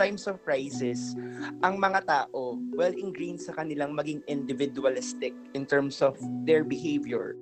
[0.00, 1.12] Times of crisis,
[1.60, 6.16] ang mga tao well ingrained sa kanilang maging individualistic in terms of
[6.48, 7.36] their behavior.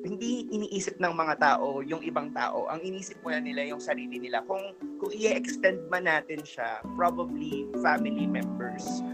[0.00, 2.64] Hindi iniisip ng mga tao yung ibang tao.
[2.72, 4.40] Ang iniisip muna nila yung sarili nila.
[4.48, 9.04] Kung kung i-extend man natin siya, probably family members.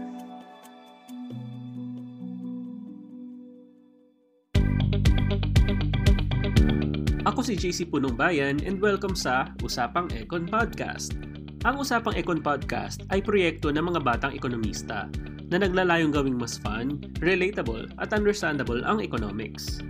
[7.27, 11.26] Ako si JC Punong Bayan and welcome sa Usapang Econ Podcast.
[11.67, 15.11] Ang Usapang Econ Podcast ay proyekto ng mga batang ekonomista
[15.51, 19.83] na naglalayong gawing mas fun, relatable at understandable ang economics.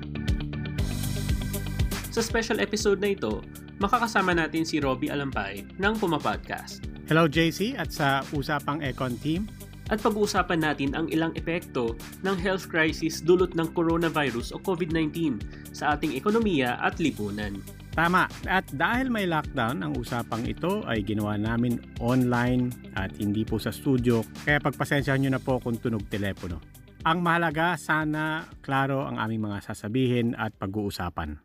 [2.10, 3.46] Sa special episode na ito,
[3.78, 9.46] makakasama natin si Robbie Alampay ng Puma Podcast Hello JC at sa Usapang Econ Team.
[9.94, 15.40] at pag-uusapan natin ang ilang epekto ng health crisis dulot ng coronavirus o COVID-19
[15.72, 17.62] sa ating ekonomiya at lipunan.
[17.98, 18.30] Tama.
[18.46, 23.74] At dahil may lockdown, ang usapang ito ay ginawa namin online at hindi po sa
[23.74, 24.22] studio.
[24.46, 26.62] Kaya pagpasensyahan nyo na po kung tunog telepono.
[27.02, 31.42] Ang mahalaga, sana klaro ang aming mga sasabihin at pag-uusapan.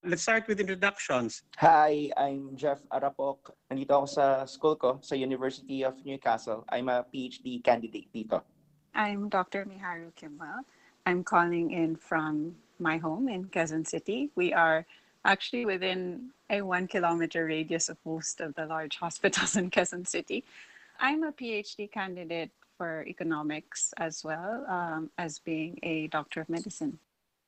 [0.00, 1.44] Let's start with introductions.
[1.60, 3.52] Hi, I'm Jeff Arapok.
[3.68, 6.64] Nandito ako sa school ko sa University of Newcastle.
[6.72, 8.40] I'm a PhD candidate dito.
[8.96, 9.68] I'm Dr.
[9.68, 10.64] Miharu Kimball.
[11.04, 14.30] I'm calling in from my home in Quezon City.
[14.34, 14.86] We are
[15.24, 20.44] actually within a one kilometer radius of most of the large hospitals in Quezon City.
[21.00, 26.98] I'm a PhD candidate for economics as well um, as being a doctor of medicine.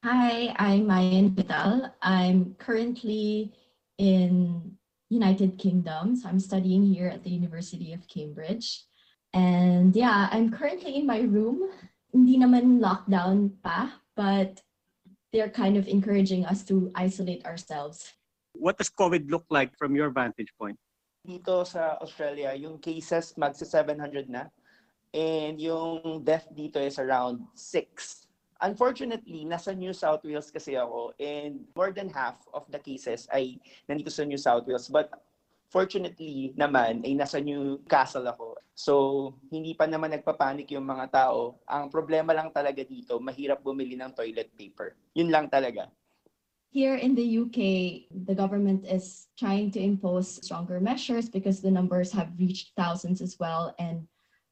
[0.04, 1.91] Hi, I'm Mayan Vidal.
[2.03, 3.53] I'm currently
[3.98, 4.76] in
[5.10, 6.16] United Kingdom.
[6.16, 8.84] So I'm studying here at the University of Cambridge.
[9.34, 11.69] And yeah, I'm currently in my room.
[12.12, 14.62] Hindi naman lockdown pa, but
[15.32, 18.14] they're kind of encouraging us to isolate ourselves.
[18.53, 20.78] What does COVID look like from your vantage point?
[21.26, 24.47] Dito sa Australia, yung cases magsa 700 na.
[25.12, 28.26] And yung death dito is around 6.
[28.62, 33.60] Unfortunately, nasa New South Wales kasi ako and more than half of the cases ay
[33.84, 34.88] nandito sa New South Wales.
[34.88, 35.12] But
[35.69, 38.56] fortunately naman ay nasa Newcastle ako.
[38.77, 38.93] So,
[39.49, 41.59] hindi pa naman nagpapanik yung mga tao.
[41.65, 44.94] Ang problema lang talaga dito, mahirap bumili ng toilet paper.
[45.16, 45.88] Yun lang talaga.
[46.76, 47.59] Here in the UK,
[48.28, 53.41] the government is trying to impose stronger measures because the numbers have reached thousands as
[53.41, 54.05] well and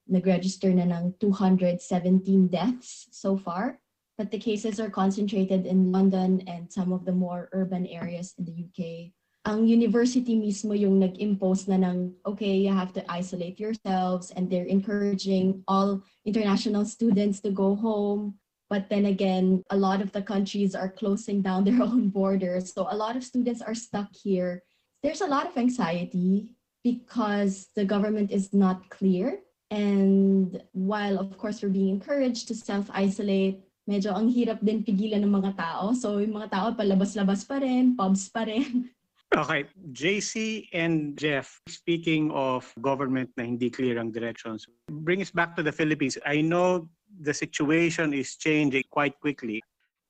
[0.09, 3.81] nag-register na ng 217 deaths so far.
[4.17, 8.47] But the cases are concentrated in London and some of the more urban areas in
[8.47, 9.13] the UK.
[9.44, 14.65] Ang university mismo yung nag-impose na ng, okay, you have to isolate yourselves and they're
[14.65, 18.41] encouraging all international students to go home.
[18.72, 22.72] But then again, a lot of the countries are closing down their own borders.
[22.72, 24.65] So a lot of students are stuck here.
[25.05, 26.49] There's a lot of anxiety
[26.81, 29.41] because the government is not clear.
[29.71, 35.32] And while, of course, we're being encouraged to self-isolate, medyo ang hirap din pigilan ng
[35.32, 35.93] mga tao.
[35.93, 38.88] So yung mga tao palabas-labas pa rin, pubs pa rin.
[39.34, 44.62] Okay, JC and Jeff, speaking of government na hindi clear ang directions,
[45.03, 46.15] bring us back to the Philippines.
[46.22, 46.87] I know
[47.19, 49.59] the situation is changing quite quickly.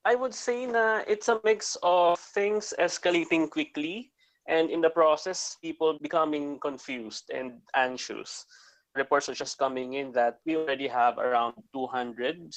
[0.04, 4.12] I would say na it's a mix of things escalating quickly
[4.44, 8.44] and in the process people becoming confused and anxious.
[8.92, 12.52] Reports are just coming in that we already have around 217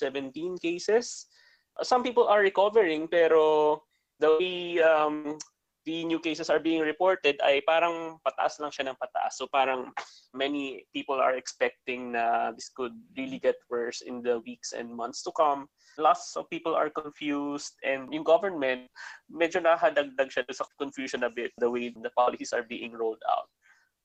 [0.59, 1.31] cases.
[1.79, 3.79] Some people are recovering pero
[4.19, 5.39] the way um,
[5.87, 9.39] the new cases are being reported ay parang pataas lang siya ng pataas.
[9.39, 9.95] So parang
[10.35, 15.23] many people are expecting na this could really get worse in the weeks and months
[15.23, 15.71] to come.
[15.95, 18.91] Lots of people are confused and yung government,
[19.31, 23.47] medyo nakadagdag siya sa confusion a bit the way the policies are being rolled out.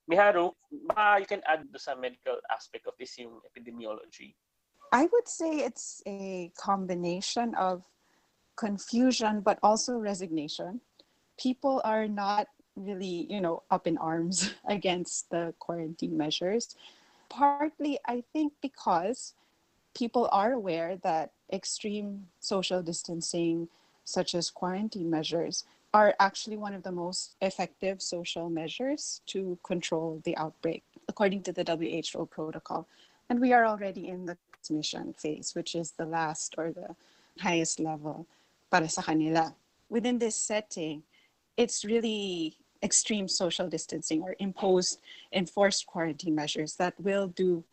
[0.06, 0.54] Miharu,
[0.86, 4.38] baka you can add sa medical aspect of this yung epidemiology.
[4.94, 7.82] I would say it's a combination of
[8.54, 10.78] confusion but also resignation.
[11.42, 12.46] People are not
[12.76, 16.76] really, you know, up in arms against the quarantine measures.
[17.28, 19.34] Partly, I think, because
[19.94, 23.68] people are aware that extreme social distancing,
[24.04, 30.20] such as quarantine measures, are actually one of the most effective social measures to control
[30.24, 32.86] the outbreak, according to the WHO protocol.
[33.28, 36.96] And we are already in the transmission phase, which is the last or the
[37.40, 38.26] highest level
[38.70, 39.54] para sa kanila.
[39.90, 41.02] Within this setting,
[41.56, 44.98] it's really extreme social distancing or imposed
[45.32, 47.64] enforced quarantine measures that will do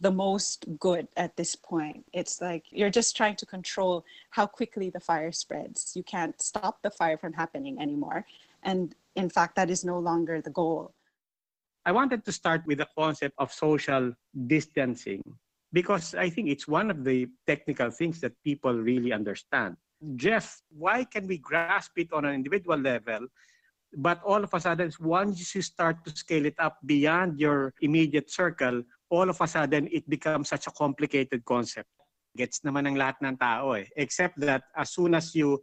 [0.00, 2.04] the most good at this point.
[2.12, 5.92] It's like you're just trying to control how quickly the fire spreads.
[5.96, 8.26] You can't stop the fire from happening anymore.
[8.62, 10.92] And in fact, that is no longer the goal.
[11.86, 14.12] I wanted to start with the concept of social
[14.46, 15.22] distancing
[15.72, 19.76] because I think it's one of the technical things that people really understand.
[20.16, 23.26] Jeff, why can we grasp it on an individual level,
[23.96, 28.30] but all of a sudden, once you start to scale it up beyond your immediate
[28.30, 31.88] circle, all of a sudden, it becomes such a complicated concept.
[32.36, 33.86] Gets naman ng lahat ng tao eh.
[33.96, 35.62] Except that as soon as you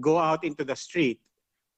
[0.00, 1.20] go out into the street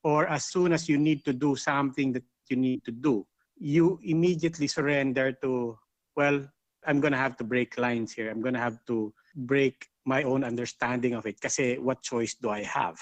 [0.03, 3.27] or as soon as you need to do something that you need to do,
[3.57, 5.79] you immediately surrender to,
[6.17, 6.43] well,
[6.87, 8.31] I'm going to have to break lines here.
[8.31, 12.53] I'm going to have to break my own understanding of it kasi what choice do
[12.53, 13.01] I have?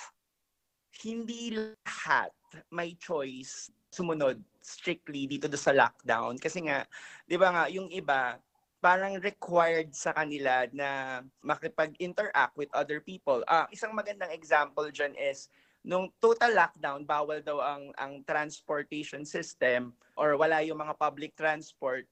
[1.02, 2.30] Hindi lahat
[2.70, 6.86] may choice sumunod strictly dito sa lockdown kasi nga
[7.28, 8.38] 'di ba nga yung iba
[8.82, 13.46] parang required sa kanila na makipag-interact with other people.
[13.46, 15.46] Ah, isang magandang example diyan is
[15.86, 22.10] nung total lockdown, bawal daw ang ang transportation system or wala yung mga public transport.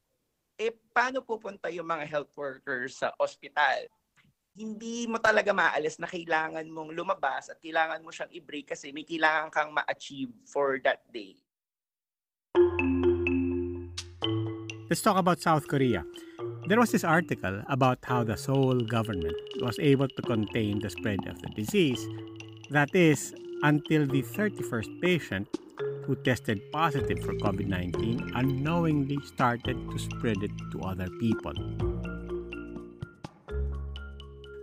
[0.58, 3.90] Eh paano pupunta yung mga health workers sa ospital?
[4.50, 9.06] Hindi mo talaga maalis na kailangan mong lumabas at kailangan mo siyang i-break kasi may
[9.06, 11.38] kailangan kang ma-achieve for that day.
[14.90, 16.02] Let's talk about South Korea.
[16.66, 21.22] There was this article about how the Seoul government was able to contain the spread
[21.30, 22.02] of the disease.
[22.74, 23.30] That is,
[23.62, 25.46] until the 31st patient
[26.10, 31.54] who tested positive for COVID 19 unknowingly started to spread it to other people.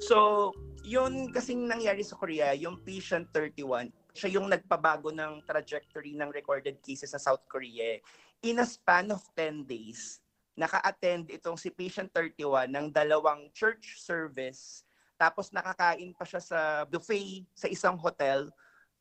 [0.07, 0.55] So,
[0.87, 6.79] yun kasing nangyari sa Korea, yung patient 31, siya yung nagpabago ng trajectory ng recorded
[6.79, 7.99] cases sa South Korea.
[8.39, 10.23] In a span of 10 days,
[10.55, 14.87] naka-attend itong si patient 31 ng dalawang church service,
[15.19, 18.47] tapos nakakain pa siya sa buffet sa isang hotel,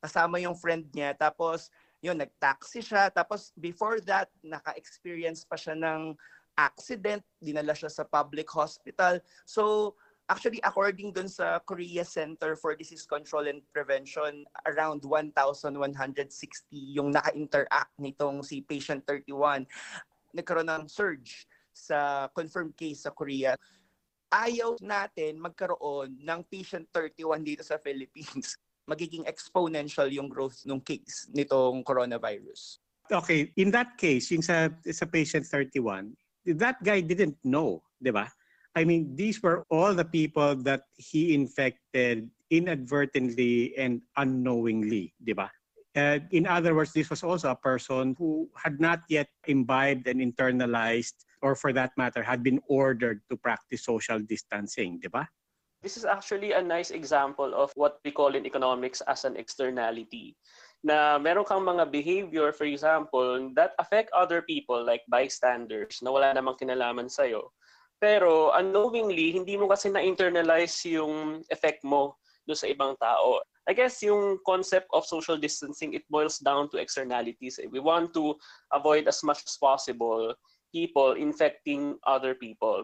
[0.03, 1.71] kasama yung friend niya, tapos
[2.03, 6.19] yun, nag-taxi siya, tapos before that, naka-experience pa siya ng
[6.59, 9.23] accident, dinala siya sa public hospital.
[9.47, 9.95] So,
[10.27, 15.79] Actually, according dun sa Korea Center for Disease Control and Prevention, around 1,160
[16.75, 19.63] yung naka-interact nitong si patient 31.
[20.35, 23.55] Nagkaroon ng surge sa confirmed case sa Korea.
[24.35, 28.59] Ayaw natin magkaroon ng patient 31 dito sa Philippines.
[28.91, 32.83] Magiging exponential yung growth ng case nitong coronavirus.
[33.07, 36.11] Okay, in that case, yung sa, sa patient 31,
[36.59, 38.27] that guy didn't know, di ba?
[38.77, 45.49] I mean, these were all the people that he infected inadvertently and unknowingly, di ba?
[46.29, 51.25] In other words, this was also a person who had not yet imbibed and internalized,
[51.41, 55.25] or for that matter, had been ordered to practice social distancing, di ba?
[55.81, 60.37] This is actually a nice example of what we call in economics as an externality.
[60.85, 66.37] Na meron kang mga behavior, for example, that affect other people like bystanders na wala
[66.37, 67.57] namang kinalaman sa'yo
[68.01, 73.41] pero unknowingly, hindi mo kasi na-internalize yung effect mo do sa ibang tao.
[73.67, 77.59] I guess yung concept of social distancing, it boils down to externalities.
[77.59, 77.67] Eh.
[77.67, 78.39] We want to
[78.71, 80.35] avoid as much as possible
[80.71, 82.83] people infecting other people.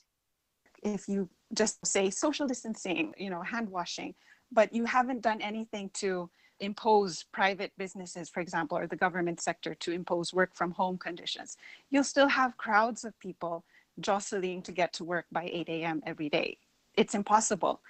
[0.83, 4.15] If you just say social distancing, you know, hand washing,
[4.51, 6.29] but you haven't done anything to
[6.59, 11.57] impose private businesses, for example, or the government sector to impose work from home conditions,
[11.91, 13.65] you'll still have crowds of people
[14.01, 16.03] jostling to get to work by 8 a.m.
[16.07, 16.59] every day.
[16.97, 17.81] It's impossible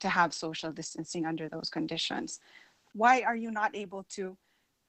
[0.00, 2.40] to have social distancing under those conditions.
[2.92, 4.36] Why are you not able to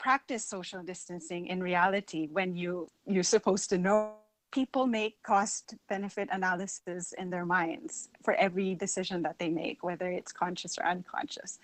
[0.01, 4.13] practice social distancing in reality when you you're supposed to know
[4.51, 10.09] people make cost benefit analysis in their minds for every decision that they make whether
[10.09, 11.59] it's conscious or unconscious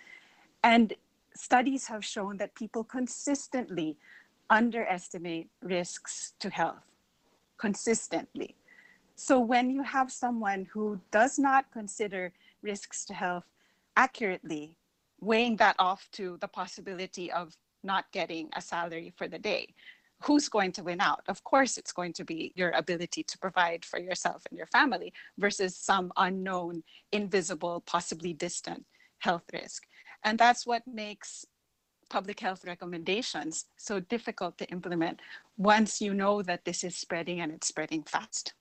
[0.63, 0.93] and
[1.33, 3.97] studies have shown that people consistently
[4.51, 6.85] underestimate risks to health
[7.57, 8.55] consistently
[9.19, 12.31] so when you have someone who does not consider
[12.61, 13.45] risks to health
[13.95, 14.75] accurately,
[15.19, 19.73] weighing that off to the possibility of not getting a salary for the day,
[20.21, 21.23] who's going to win out?
[21.27, 25.11] Of course, it's going to be your ability to provide for yourself and your family
[25.39, 28.85] versus some unknown, invisible, possibly distant
[29.17, 29.87] health risk.
[30.23, 31.43] And that's what makes
[32.11, 35.21] public health recommendations so difficult to implement
[35.57, 38.53] once you know that this is spreading and it's spreading fast.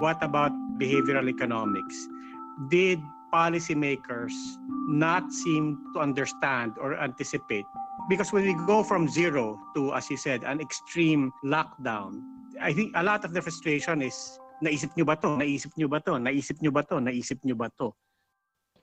[0.00, 2.08] What about behavioral economics?
[2.72, 4.32] Did policymakers
[4.88, 7.68] not seem to understand or anticipate?
[8.08, 12.24] Because when we go from zero to, as you said, an extreme lockdown,
[12.58, 14.16] I think a lot of the frustration is,
[14.64, 15.36] naisip nyo ba to?
[15.36, 16.16] Naisip nyo ba to?
[16.16, 16.96] Naisip nyo ba to?
[16.96, 17.92] Naisip nyo ba to?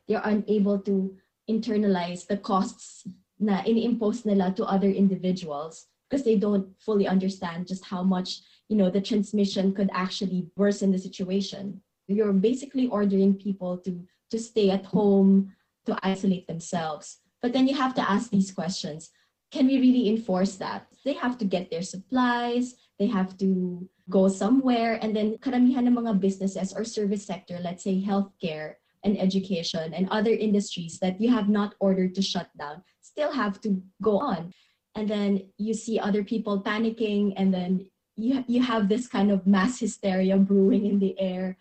[0.06, 1.18] They're unable to
[1.50, 3.10] internalize the costs
[3.42, 8.76] na ini-impose nila to other individuals because they don't fully understand just how much you
[8.76, 11.82] know the transmission could actually worsen the situation.
[12.08, 14.00] You're basically ordering people to
[14.32, 15.54] to stay at home
[15.86, 17.20] to isolate themselves.
[17.42, 19.10] But then you have to ask these questions.
[19.52, 20.88] Can we really enforce that?
[21.06, 25.96] They have to get their supplies they have to go somewhere and then karamihan ng
[25.96, 31.30] mga businesses or service sector let's say healthcare and education and other industries that you
[31.30, 34.54] have not ordered to shut down still have to go on
[34.98, 37.86] and then you see other people panicking and then
[38.16, 41.56] you, you have this kind of mass hysteria brewing in the air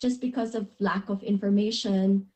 [0.00, 2.26] just because of lack of information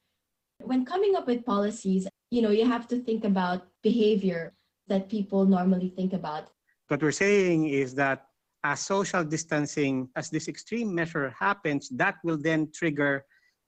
[0.63, 4.55] when coming up with policies you know you have to think about behavior
[4.89, 6.49] that people normally think about
[6.89, 8.29] What we're saying is that
[8.65, 13.25] as social distancing, as this extreme measure happens, that will then trigger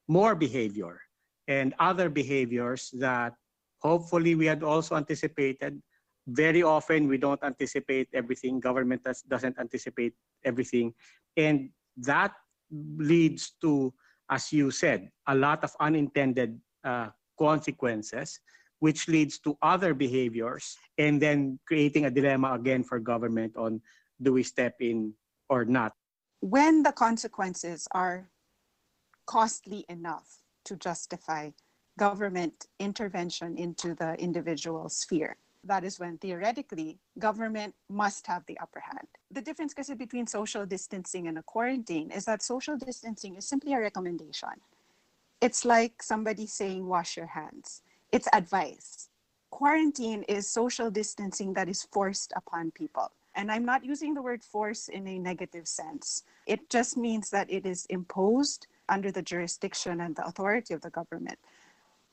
[0.09, 1.01] more behavior
[1.49, 3.37] and other behaviors that
[3.81, 5.81] hopefully we had also anticipated.
[6.27, 8.59] Very often we don't anticipate everything.
[8.61, 10.15] Government does, doesn't anticipate
[10.45, 10.93] everything.
[11.37, 12.33] And that
[12.71, 13.95] leads to,
[14.31, 18.41] as you said, a lot of unintended uh, consequences,
[18.81, 23.81] which leads to other behaviors and then creating a dilemma again for government on
[24.21, 25.13] do we step in
[25.49, 25.93] or not.
[26.41, 28.29] When the consequences are
[29.27, 31.51] costly enough to justify
[31.99, 38.81] government intervention into the individual sphere, that is when theoretically government must have the upper
[38.81, 39.09] hand.
[39.31, 43.81] The difference between social distancing and a quarantine is that social distancing is simply a
[43.81, 44.61] recommendation.
[45.41, 47.83] It's like somebody saying wash your hands.
[48.13, 49.09] It's advice.
[49.51, 53.13] Quarantine is social distancing that is forced upon people.
[53.35, 56.23] And I'm not using the word force in a negative sense.
[56.47, 60.91] It just means that it is imposed under the jurisdiction and the authority of the
[60.91, 61.39] government.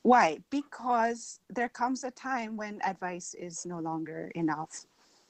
[0.04, 0.44] Why?
[0.52, 4.84] Because there comes a time when advice is no longer enough.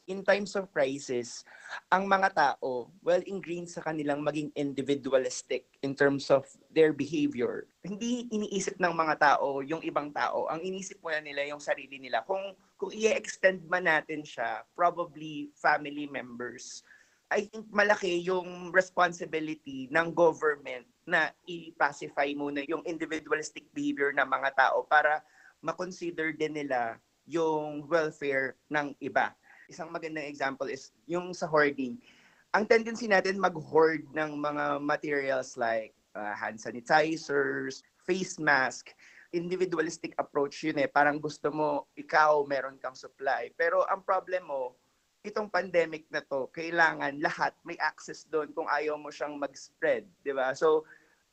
[0.07, 1.45] in times of crisis,
[1.89, 7.65] ang mga tao, well ingrained sa kanilang maging individualistic in terms of their behavior.
[7.81, 10.45] Hindi iniisip ng mga tao yung ibang tao.
[10.53, 12.21] Ang inisip muna nila yung sarili nila.
[12.29, 16.85] Kung, kung i-extend man natin siya, probably family members,
[17.33, 24.51] I think malaki yung responsibility ng government na i-pacify muna yung individualistic behavior ng mga
[24.57, 25.21] tao para
[25.61, 29.33] makonsider din nila yung welfare ng iba.
[29.69, 31.97] Isang magandang example is yung sa hoarding.
[32.53, 38.93] Ang tendency natin mag-hoard ng mga materials like uh, hand sanitizers, face mask,
[39.35, 40.87] individualistic approach yun eh.
[40.87, 43.51] Parang gusto mo, ikaw, meron kang supply.
[43.59, 44.79] Pero ang problem mo,
[45.25, 50.37] itong pandemic na to, kailangan lahat may access doon kung ayaw mo siyang mag-spread, di
[50.37, 50.53] ba?
[50.53, 50.85] So,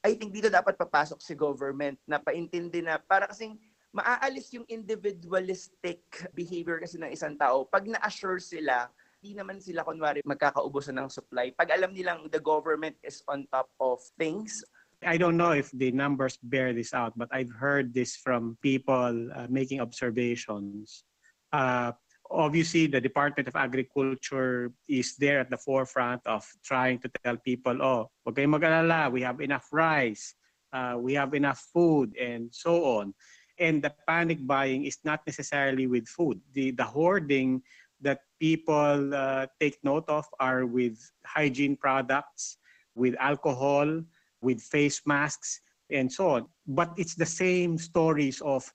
[0.01, 3.59] I think dito dapat papasok si government na paintindi na para kasing
[3.91, 7.67] maaalis yung individualistic behavior kasi ng isang tao.
[7.67, 8.87] Pag na-assure sila,
[9.19, 11.53] hindi naman sila kunwari magkakaubusan ng supply.
[11.53, 14.63] Pag alam nilang the government is on top of things,
[15.01, 19.33] I don't know if the numbers bear this out, but I've heard this from people
[19.33, 21.09] uh, making observations.
[21.49, 21.97] Uh,
[22.31, 27.81] obviously, the Department of Agriculture is there at the forefront of trying to tell people,
[27.81, 30.35] oh, kayong mag-alala, we have enough rice,
[30.73, 33.13] uh, we have enough food, and so on.
[33.59, 36.39] And the panic buying is not necessarily with food.
[36.53, 37.61] The, the hoarding
[38.01, 42.57] that people uh, take note of are with hygiene products,
[42.95, 44.01] with alcohol,
[44.41, 45.61] with face masks,
[45.91, 46.47] and so on.
[46.65, 48.65] But it's the same stories of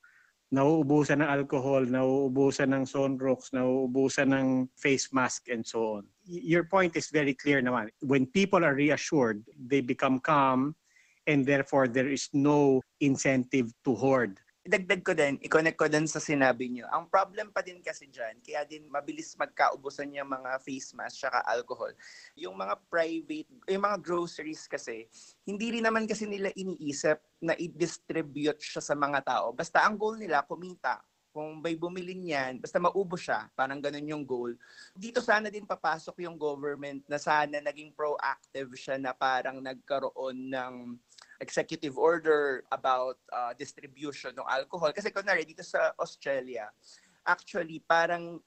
[0.54, 4.48] nauubusan ng alcohol, nauubusan ng sunrocks, nauubusan ng
[4.78, 6.04] face mask, and so on.
[6.24, 7.90] Your point is very clear naman.
[8.02, 10.74] When people are reassured, they become calm,
[11.26, 14.38] and therefore there is no incentive to hoard.
[14.66, 16.90] Dagdag ko din, i-connect ko din sa sinabi niyo.
[16.90, 21.40] Ang problem pa din kasi dyan, kaya din mabilis magkaubusan yung mga face mask tsaka
[21.46, 21.94] alcohol.
[22.34, 25.06] Yung mga private, yung mga groceries kasi,
[25.46, 29.54] hindi rin naman kasi nila iniisip na i-distribute siya sa mga tao.
[29.54, 30.98] Basta ang goal nila, kumita.
[31.36, 34.56] kung may bumili niyan, basta maubos siya, parang ganun yung goal.
[34.96, 40.96] Dito sana din papasok yung government na sana naging proactive siya na parang nagkaroon ng
[41.40, 44.92] executive order about uh, distribution ng alcohol.
[44.92, 46.68] Kasi kunwari, dito sa Australia,
[47.26, 48.40] actually, parang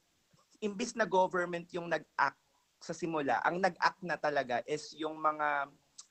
[0.59, 2.39] imbis na government yung nag-act
[2.79, 5.67] sa simula, ang nag-act na talaga is yung mga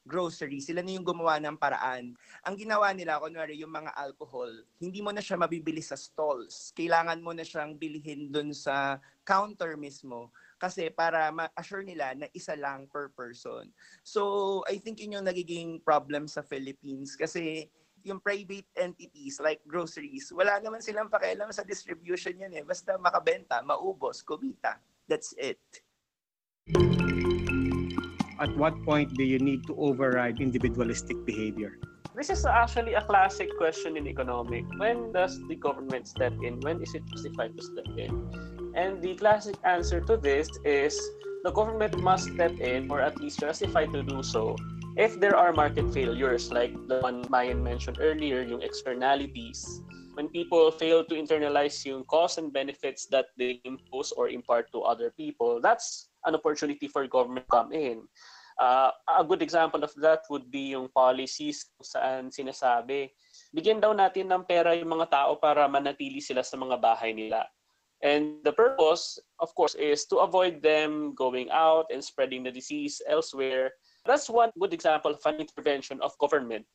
[0.08, 2.16] grocery, sila na yung gumawa ng paraan.
[2.42, 4.48] Ang ginawa nila, kunwari yung mga alcohol,
[4.80, 6.72] hindi mo na siya mabibili sa stalls.
[6.72, 8.96] Kailangan mo na siyang bilhin dun sa
[9.28, 13.68] counter mismo kasi para ma-assure nila na isa lang per person.
[14.00, 17.68] So, I think yun yung nagiging problem sa Philippines kasi
[18.00, 22.64] yung private entities like groceries, wala naman silang pakialam sa distribution yan eh.
[22.64, 24.80] Basta makabenta, maubos, kumita.
[25.04, 25.60] That's it
[28.40, 31.78] at what point do you need to override individualistic behavior?
[32.14, 34.64] This is actually a classic question in economic.
[34.78, 36.60] When does the government step in?
[36.60, 38.10] When is it justified to step in?
[38.74, 40.98] And the classic answer to this is
[41.44, 44.56] the government must step in or at least justify to do so
[44.98, 49.62] if there are market failures like the one Mayan mentioned earlier, yung externalities.
[50.18, 54.82] When people fail to internalize yung costs and benefits that they impose or impart to
[54.82, 58.02] other people, that's an opportunity for government to come in.
[58.58, 63.06] Uh, a good example of that would be yung policies kung saan sinasabi,
[63.54, 67.46] bigyan daw natin ng pera yung mga tao para manatili sila sa mga bahay nila.
[68.02, 73.02] And the purpose, of course, is to avoid them going out and spreading the disease
[73.06, 73.74] elsewhere.
[74.06, 76.66] That's one good example of an intervention of government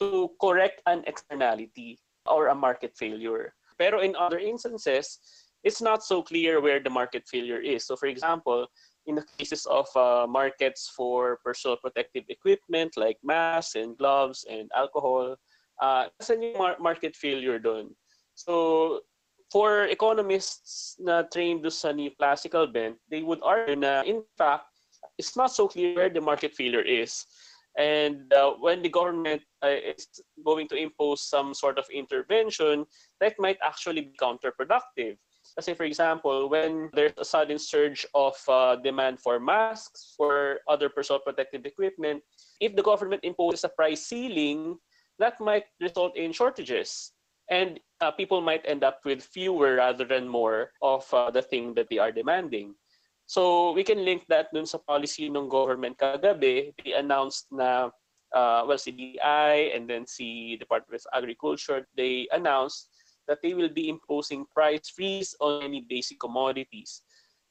[0.00, 3.56] to correct an externality or a market failure.
[3.76, 5.20] Pero in other instances,
[5.66, 7.84] it's not so clear where the market failure is.
[7.84, 8.70] So for example,
[9.06, 14.70] in the cases of uh, markets for personal protective equipment like masks and gloves and
[14.74, 15.34] alcohol,
[15.82, 17.94] uh, a new mar- market failure doon.
[18.34, 19.00] So,
[19.50, 24.70] for economists na trained sa classical bent, they would argue na in fact,
[25.18, 27.26] it's not so clear where the market failure is.
[27.78, 30.08] And uh, when the government uh, is
[30.44, 32.86] going to impose some sort of intervention,
[33.20, 35.16] that might actually be counterproductive.
[35.56, 40.88] Kasi for example, when there's a sudden surge of uh, demand for masks, for other
[40.92, 42.22] personal protective equipment,
[42.60, 44.76] if the government imposes a price ceiling,
[45.18, 47.12] that might result in shortages.
[47.48, 51.72] And uh, people might end up with fewer rather than more of uh, the thing
[51.74, 52.74] that they are demanding.
[53.26, 56.74] So we can link that dun sa policy ng government kagabi.
[56.84, 57.90] They announced na,
[58.34, 62.92] uh, well, si DI and then si Department of Agriculture, they announced
[63.28, 67.02] that they will be imposing price freeze on any basic commodities.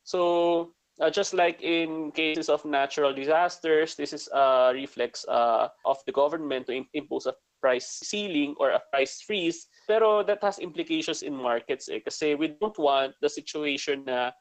[0.04, 5.98] So uh, just like in cases of natural disasters, this is a reflex uh, of
[6.06, 9.68] the government to impose a price ceiling or a price freeze.
[9.88, 14.32] Pero that has implications in markets eh, kasi we don't want the situation na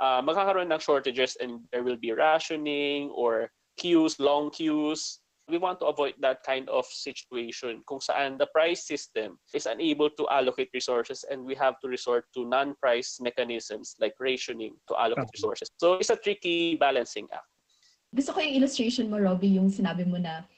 [0.00, 5.78] uh, magkakaroon ng shortages and there will be rationing or queues, long queues we want
[5.80, 10.72] to avoid that kind of situation kung saan the price system is unable to allocate
[10.72, 15.36] resources and we have to resort to non-price mechanisms like rationing to allocate okay.
[15.36, 15.68] resources.
[15.76, 17.48] So it's a tricky balancing act.
[18.14, 20.48] Gusto ko yung illustration mo, Robbie, yung sinabi mo na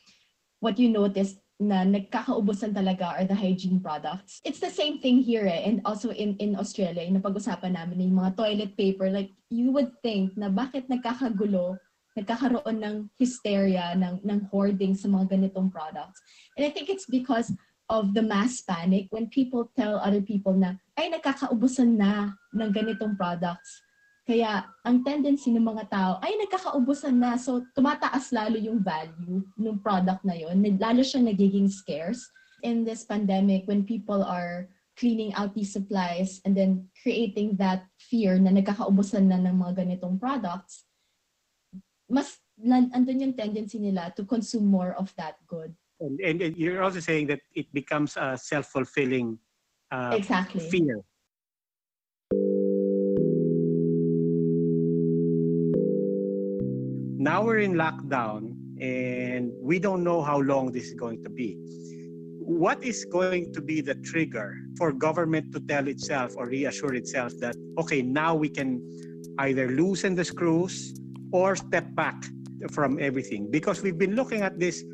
[0.61, 4.45] what you noticed na nagkakaubusan talaga are the hygiene products.
[4.45, 8.21] It's the same thing here eh, and also in in Australia, yung napag-usapan namin yung
[8.21, 11.81] mga toilet paper, like you would think na bakit nagkakagulo
[12.17, 16.19] nagkakaroon ng hysteria, ng, ng hoarding sa mga ganitong products.
[16.57, 17.53] And I think it's because
[17.87, 23.15] of the mass panic when people tell other people na, ay, nagkakaubusan na ng ganitong
[23.15, 23.85] products.
[24.27, 27.39] Kaya ang tendency ng mga tao, ay, nagkakaubusan na.
[27.39, 30.59] So, tumataas lalo yung value ng product na yon.
[30.81, 32.27] Lalo siya nagiging scarce.
[32.65, 38.41] In this pandemic, when people are cleaning out these supplies and then creating that fear
[38.41, 40.86] na nagkakaubusan na ng mga ganitong products,
[42.09, 45.75] mas andun yung tendency nila to consume more of that good.
[46.01, 49.39] And, and you're also saying that it becomes a self-fulfilling
[49.91, 50.69] uh, exactly.
[50.69, 51.01] fear.
[57.19, 61.57] Now we're in lockdown and we don't know how long this is going to be.
[62.39, 67.33] What is going to be the trigger for government to tell itself or reassure itself
[67.41, 68.81] that, okay, now we can
[69.39, 70.95] either loosen the screws
[71.33, 72.25] or step back
[72.71, 74.85] from everything because we've been looking at this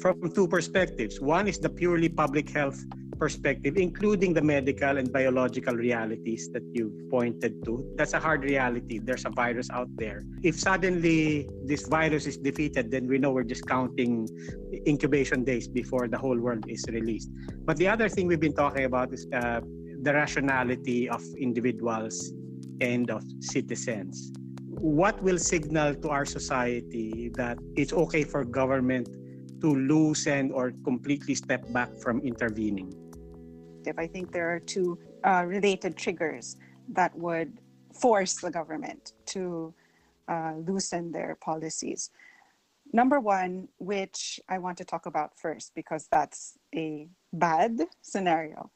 [0.00, 1.20] from two perspectives.
[1.20, 2.82] One is the purely public health
[3.18, 7.86] perspective, including the medical and biological realities that you pointed to.
[7.96, 8.98] That's a hard reality.
[8.98, 10.22] There's a virus out there.
[10.42, 14.26] If suddenly this virus is defeated, then we know we're just counting
[14.88, 17.30] incubation days before the whole world is released.
[17.64, 19.60] But the other thing we've been talking about is uh,
[20.02, 22.32] the rationality of individuals
[22.80, 24.32] and of citizens.
[24.80, 29.08] What will signal to our society that it's okay for government
[29.60, 32.92] to loosen or completely step back from intervening?
[33.98, 36.56] I think there are two uh, related triggers
[36.88, 37.60] that would
[37.92, 39.74] force the government to
[40.28, 42.10] uh, loosen their policies.
[42.92, 48.70] Number one, which I want to talk about first because that's a bad scenario,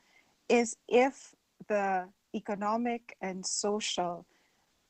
[0.49, 1.35] is if
[1.69, 4.27] the economic and social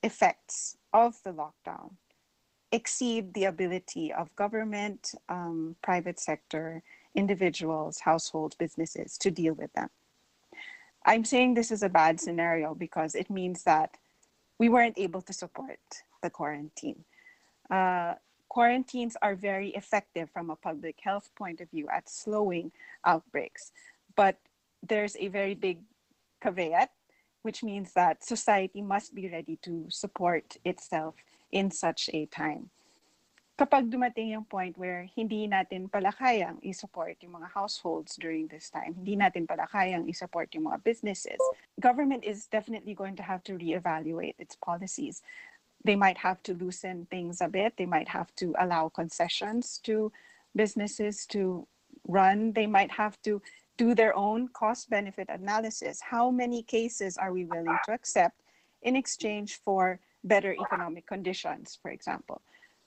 [0.02, 1.90] effects of the lockdown
[2.72, 6.82] exceed the ability of government, um, private sector,
[7.14, 9.88] individuals, households, businesses to deal with them.
[11.04, 13.96] I'm saying this is a bad scenario because it means that
[14.58, 15.78] we weren't able to support
[16.22, 17.04] the quarantine.
[17.70, 18.14] Uh,
[18.48, 22.72] quarantines are very effective from a public health point of view at slowing
[23.04, 23.70] outbreaks,
[24.16, 24.38] but
[24.82, 25.78] there's a very big
[26.42, 26.90] caveat,
[27.46, 31.14] which means that society must be ready to support itself
[31.54, 32.74] in such a time.
[33.56, 38.68] Kapag dumating yung point where hindi natin pala kayang i-support yung mga households during this
[38.68, 41.38] time, hindi natin pala kayang i-support yung mga businesses,
[41.80, 45.22] government is definitely going to have to reevaluate its policies.
[45.86, 47.78] They might have to loosen things a bit.
[47.78, 50.10] They might have to allow concessions to
[50.52, 51.64] businesses to
[52.10, 52.52] run.
[52.52, 53.40] They might have to
[53.76, 56.00] do their own cost benefit analysis.
[56.00, 58.40] How many cases are we willing to accept
[58.82, 62.42] in exchange for better economic conditions, for example?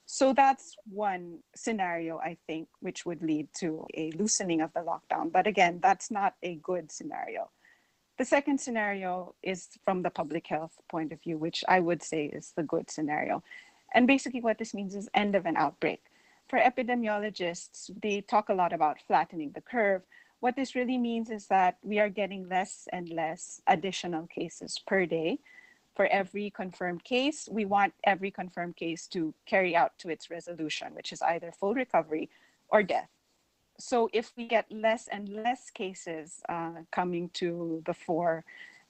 [0.06, 5.30] So that's one scenario, I think, which would lead to a loosening of the lockdown.
[5.30, 7.50] But again, that's not a good scenario.
[8.18, 12.26] The second scenario is from the public health point of view, which I would say
[12.26, 13.42] is the good scenario.
[13.94, 16.02] And basically, what this means is end of an outbreak.
[16.48, 20.02] For epidemiologists, they talk a lot about flattening the curve.
[20.40, 25.06] What this really means is that we are getting less and less additional cases per
[25.06, 25.38] day
[25.94, 30.94] for every confirmed case, we want every confirmed case to carry out to its resolution,
[30.94, 32.30] which is either full recovery
[32.68, 33.10] or death.
[33.78, 38.44] So if we get less and less cases uh, coming to the fore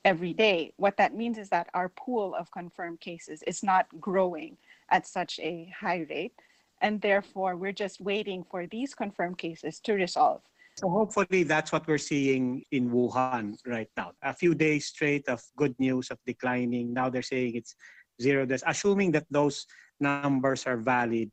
[0.05, 4.57] every day, what that means is that our pool of confirmed cases is not growing
[4.91, 6.35] at such a high rate.
[6.83, 10.43] And therefore, we're just waiting for these confirmed cases to resolve.
[10.81, 14.13] So hopefully that's what we're seeing in Wuhan right now.
[14.23, 16.95] A few days straight of good news of declining.
[16.95, 17.75] Now they're saying it's
[18.21, 18.65] zero deaths.
[18.67, 19.67] Assuming that those
[20.01, 21.31] numbers are valid,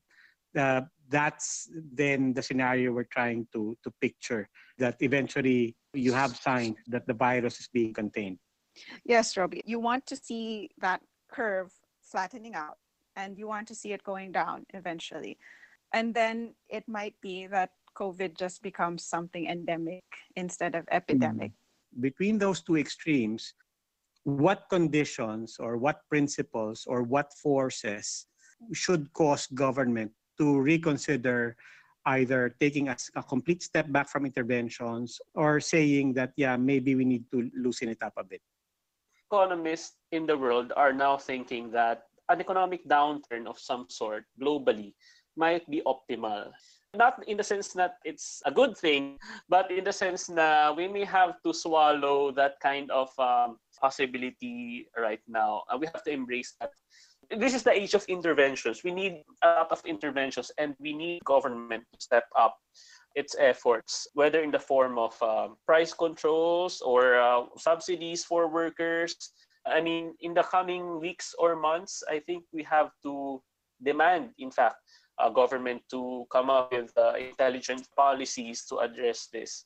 [0.57, 6.75] uh, that's then the scenario we're trying to, to picture, that eventually you have signs
[6.87, 8.39] that the virus is being contained.
[9.05, 9.61] Yes, Roby.
[9.65, 10.99] You want to see that
[11.31, 12.79] curve flattening out
[13.15, 15.37] and you want to see it going down eventually.
[15.93, 20.05] And then it might be that COVID just becomes something endemic
[20.35, 21.51] instead of epidemic.
[21.51, 22.01] Mm.
[22.01, 23.53] Between those two extremes,
[24.23, 28.27] what conditions or what principles or what forces
[28.73, 31.57] should cause government to reconsider
[32.05, 37.03] either taking a, a, complete step back from interventions or saying that, yeah, maybe we
[37.03, 38.41] need to loosen it up a bit?
[39.31, 44.93] Economists in the world are now thinking that an economic downturn of some sort globally
[45.35, 46.51] might be optimal
[46.95, 49.17] not in the sense that it's a good thing,
[49.49, 54.87] but in the sense that we may have to swallow that kind of um, possibility
[54.97, 55.63] right now.
[55.71, 56.71] Uh, we have to embrace that.
[57.29, 58.83] This is the age of interventions.
[58.83, 62.57] We need a lot of interventions, and we need government to step up
[63.15, 69.15] its efforts, whether in the form of uh, price controls or uh, subsidies for workers.
[69.65, 73.41] I mean, in the coming weeks or months, I think we have to
[73.83, 74.77] demand, in fact,
[75.19, 79.65] uh, government to come up with uh, intelligent policies to address this.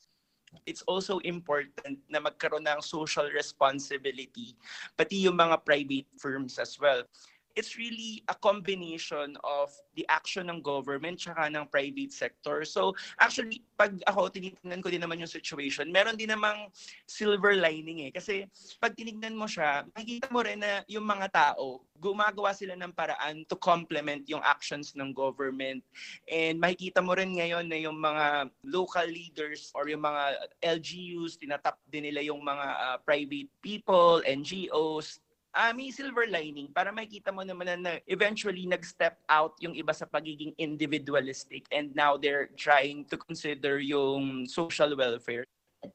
[0.67, 4.59] It's also important na magkaroon ng social responsibility,
[4.99, 7.07] pati yung mga private firms as well
[7.55, 12.63] it's really a combination of the action ng government tsaka ng private sector.
[12.63, 16.71] So actually, pag ako tinitingnan ko din naman yung situation, meron din namang
[17.05, 18.11] silver lining eh.
[18.11, 18.47] Kasi
[18.79, 23.45] pag tinignan mo siya, makikita mo rin na yung mga tao, gumagawa sila ng paraan
[23.45, 25.85] to complement yung actions ng government.
[26.25, 31.77] And makikita mo rin ngayon na yung mga local leaders or yung mga LGUs, tinatap
[31.93, 35.21] din nila yung mga uh, private people, NGOs,
[35.55, 40.05] uh, may silver lining para makita mo naman na eventually nag-step out yung iba sa
[40.05, 45.43] pagiging individualistic and now they're trying to consider yung social welfare.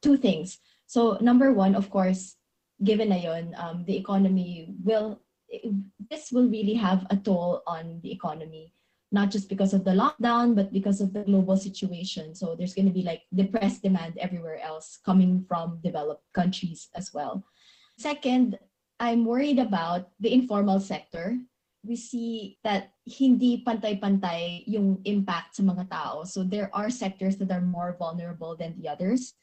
[0.03, 0.59] Two things.
[0.87, 2.37] So number one, of course,
[2.83, 5.23] given na yun, um, the economy will,
[6.11, 8.73] this will really have a toll on the economy.
[9.13, 12.35] not just because of the lockdown, but because of the global situation.
[12.35, 17.15] So there's going to be like depressed demand everywhere else coming from developed countries as
[17.15, 17.45] well.
[17.99, 18.59] Second,
[18.99, 21.37] I'm worried about the informal sector.
[21.85, 26.25] We see that hindi pantay-pantay yung impact sa mga tao.
[26.25, 29.35] So there are sectors that are more vulnerable than the others.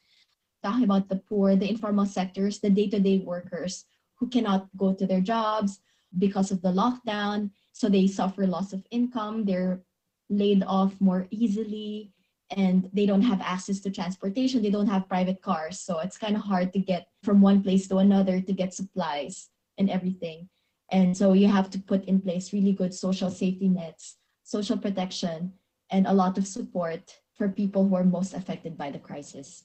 [0.64, 3.86] Talking about the poor, the informal sectors, the day-to-day workers
[4.18, 5.80] who cannot go to their jobs
[6.18, 7.52] because of the lockdown.
[7.72, 9.46] So they suffer loss of income.
[9.46, 9.82] They're
[10.30, 12.12] laid off more easily
[12.56, 14.62] and they don't have access to transportation.
[14.62, 15.80] They don't have private cars.
[15.80, 19.50] So it's kind of hard to get from one place to another to get supplies
[19.78, 20.50] and everything.
[20.92, 25.54] And so you have to put in place really good social safety nets, social protection,
[25.90, 29.64] and a lot of support for people who are most affected by the crisis.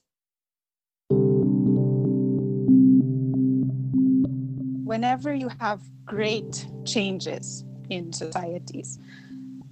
[4.83, 8.97] Whenever you have great changes in societies,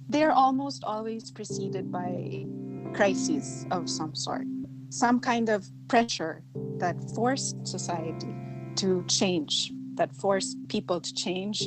[0.08, 2.46] they're almost always preceded by
[2.94, 4.46] crises of some sort,
[4.90, 6.42] some kind of pressure
[6.78, 8.34] that forced society
[8.76, 11.66] to change, that forced people to change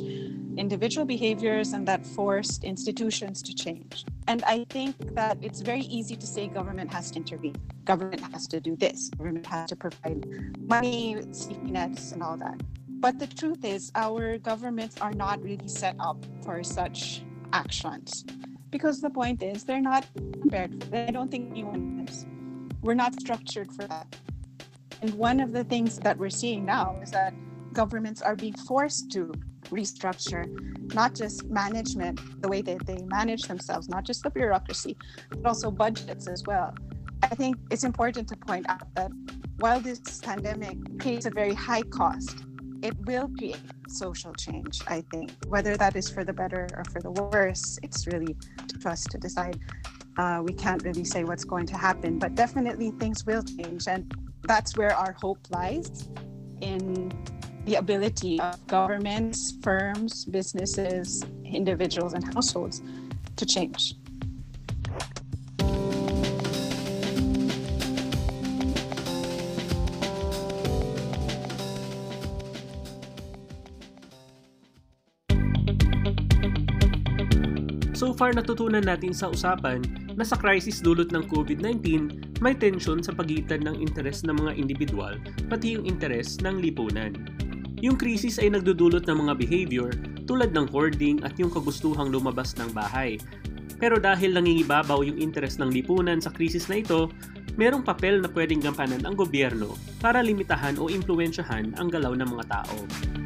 [0.56, 4.04] individual behaviors, and that forced institutions to change.
[4.28, 8.46] And I think that it's very easy to say government has to intervene, government has
[8.48, 10.26] to do this, government has to provide
[10.68, 12.60] money, safety nets, and all that.
[12.88, 18.24] But the truth is, our governments are not really set up for such actions
[18.72, 20.04] because the point is they're not
[20.40, 20.84] prepared.
[20.92, 22.26] I don't think anyone is.
[22.80, 24.16] We're not structured for that.
[25.02, 27.34] And one of the things that we're seeing now is that
[27.72, 29.32] governments are being forced to
[29.66, 30.46] restructure
[30.94, 34.96] not just management, the way that they manage themselves, not just the bureaucracy,
[35.30, 36.74] but also budgets as well.
[37.22, 39.10] I think it's important to point out that
[39.58, 42.44] while this pandemic creates a very high cost,
[42.82, 45.32] it will create social change, I think.
[45.46, 48.36] Whether that is for the better or for the worse, it's really
[48.68, 49.58] to us to decide.
[50.18, 53.88] Uh, we can't really say what's going to happen, but definitely things will change.
[53.88, 56.08] And that's where our hope lies
[56.60, 57.10] in
[57.64, 62.82] the ability of governments, firms, businesses, individuals, and households
[63.36, 63.94] to change.
[78.02, 79.78] So far natutunan natin sa usapan
[80.18, 82.10] na sa crisis dulot ng COVID-19,
[82.42, 87.14] may tensyon sa pagitan ng interes ng mga individual pati yung interes ng lipunan.
[87.78, 89.94] Yung krisis ay nagdudulot ng mga behavior
[90.26, 93.22] tulad ng hoarding at yung kagustuhang lumabas ng bahay.
[93.78, 97.06] Pero dahil nangingibabaw yung interes ng lipunan sa krisis na ito,
[97.54, 102.50] merong papel na pwedeng gampanan ang gobyerno para limitahan o impluensyahan ang galaw ng mga
[102.50, 103.21] tao.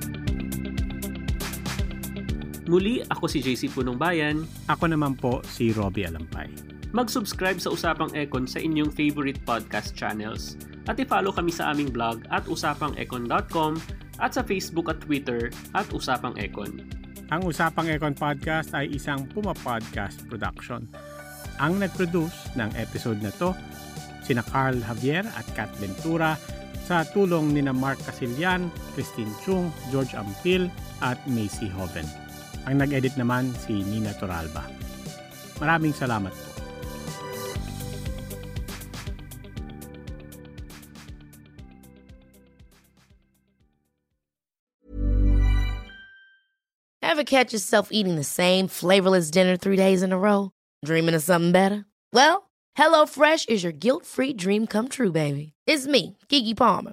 [2.67, 4.43] Muli, ako si JC Punong Bayan.
[4.67, 6.51] Ako naman po si Robbie Alampay.
[6.91, 10.59] Mag-subscribe sa Usapang Econ sa inyong favorite podcast channels
[10.91, 13.79] at i-follow kami sa aming blog at usapangecon.com
[14.19, 16.83] at sa Facebook at Twitter at Usapang Econ.
[17.31, 20.87] Ang Usapang Econ Podcast ay isang Puma Podcast production.
[21.63, 23.55] Ang nag-produce ng episode na to,
[24.27, 26.35] sina Carl Javier at Kat Ventura
[26.87, 30.71] sa tulong ni na Mark Casillan, Christine Chung, George Ampil
[31.03, 32.26] at Macy Hoven.
[32.67, 34.67] Ang nag-edit naman si Nina Toralba.
[35.63, 36.51] Maraming salamat po.
[47.07, 50.51] Ever catch yourself eating the same flavorless dinner three days in a row?
[50.85, 51.87] Dreaming of something better?
[52.13, 55.55] Well, HelloFresh is your guilt-free dream come true, baby.
[55.65, 56.93] It's me, Keke Palmer.